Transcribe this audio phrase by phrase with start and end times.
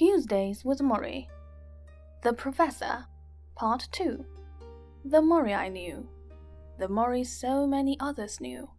[0.00, 1.28] Tuesdays with Morrie.
[2.22, 3.04] The Professor,
[3.54, 4.24] Part 2.
[5.04, 6.08] The Morrie I knew,
[6.78, 8.70] the Morrie so many others knew,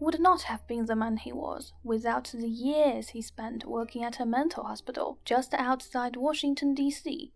[0.00, 4.20] would not have been the man he was without the years he spent working at
[4.20, 7.30] a mental hospital just outside Washington, D.C.,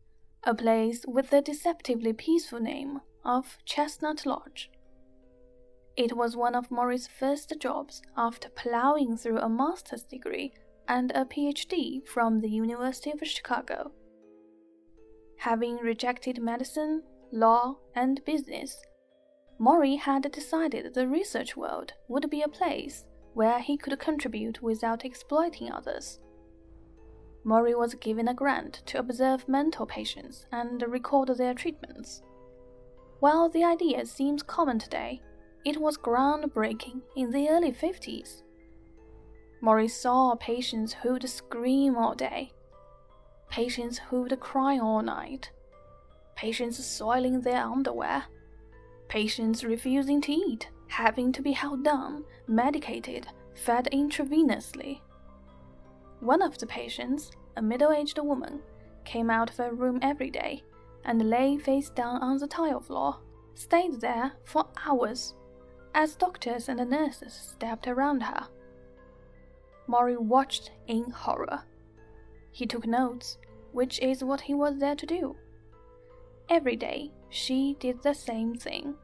[0.44, 4.70] a place with the deceptively peaceful name of Chestnut Lodge.
[5.98, 10.54] It was one of Morrie's first jobs after plowing through a master's degree
[10.88, 13.92] and a PhD from the University of Chicago.
[15.38, 17.02] Having rejected medicine,
[17.32, 18.76] law, and business,
[19.60, 25.04] Morrie had decided the research world would be a place where he could contribute without
[25.04, 26.20] exploiting others.
[27.44, 32.22] Morrie was given a grant to observe mental patients and record their treatments.
[33.20, 35.20] While the idea seems common today,
[35.64, 38.43] it was groundbreaking in the early 50s.
[39.64, 42.52] Morrie saw patients who'd scream all day,
[43.48, 45.50] patients who'd cry all night,
[46.36, 48.24] patients soiling their underwear,
[49.08, 55.00] patients refusing to eat, having to be held down, medicated, fed intravenously.
[56.20, 58.60] One of the patients, a middle aged woman,
[59.06, 60.62] came out of her room every day
[61.06, 63.16] and lay face down on the tile floor,
[63.54, 65.34] stayed there for hours
[65.94, 68.46] as doctors and nurses stepped around her.
[69.88, 71.62] Morrie watched in horror.
[72.50, 73.38] He took notes,
[73.72, 75.36] which is what he was there to do.
[76.48, 78.94] Every day, she did the same thing.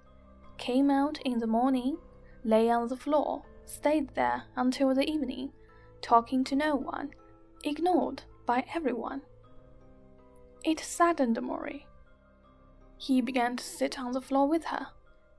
[0.58, 1.98] Came out in the morning,
[2.44, 5.52] lay on the floor, stayed there until the evening,
[6.02, 7.10] talking to no one,
[7.64, 9.22] ignored by everyone.
[10.64, 11.86] It saddened Morrie.
[12.98, 14.88] He began to sit on the floor with her,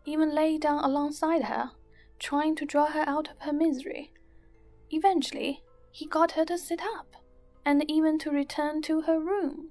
[0.05, 1.71] even lay down alongside her,
[2.17, 4.11] trying to draw her out of her misery.
[4.93, 7.15] Eventually, he got her to sit up,
[7.65, 9.69] and even to return to her room.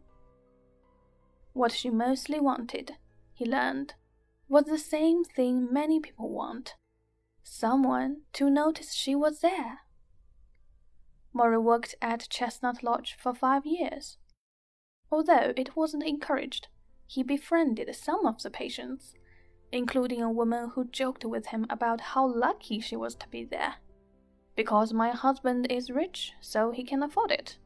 [1.52, 2.96] What she mostly wanted,
[3.34, 3.94] he learned,
[4.48, 6.74] was the same thing many people want
[7.42, 9.80] someone to notice she was there.
[11.34, 14.16] Morrie worked at Chestnut Lodge for five years.
[15.12, 16.68] Although it wasn't encouraged,
[17.06, 19.14] he befriended some of the patients,
[19.72, 23.76] including a woman who joked with him about how lucky she was to be there
[24.60, 27.56] because my husband is rich, so he can afford it.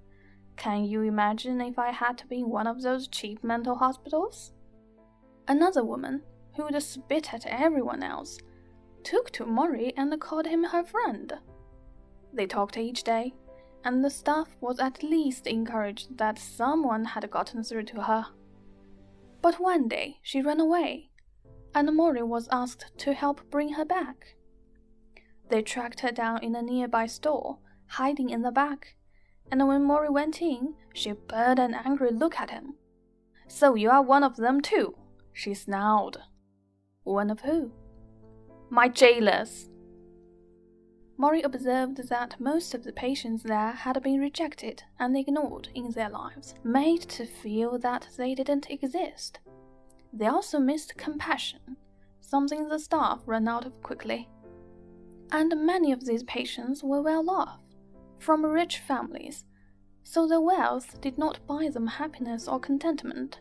[0.56, 4.52] Can you imagine if I had to be in one of those cheap mental hospitals?
[5.48, 6.22] Another woman,
[6.54, 8.38] who'd spit at everyone else,
[9.02, 11.32] took to Morrie and called him her friend.
[12.32, 13.34] They talked each day,
[13.82, 18.26] and the staff was at least encouraged that someone had gotten through to her.
[19.42, 21.10] But one day she ran away,
[21.74, 24.36] and Morrie was asked to help bring her back.
[25.48, 28.96] They tracked her down in a nearby store, hiding in the back,
[29.50, 32.74] and when Morrie went in, she burned an angry look at him.
[33.46, 34.96] So you are one of them too,
[35.32, 36.20] she snarled.
[37.02, 37.72] One of who?
[38.70, 39.68] My jailers.
[41.18, 46.08] Morrie observed that most of the patients there had been rejected and ignored in their
[46.08, 49.38] lives, made to feel that they didn't exist.
[50.12, 51.76] They also missed compassion,
[52.20, 54.28] something the staff ran out of quickly
[55.34, 57.58] and many of these patients were well off,
[58.20, 59.44] from rich families,
[60.04, 63.40] so their wealth did not buy them happiness or contentment.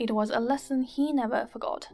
[0.00, 1.88] It was a lesson he never forgot.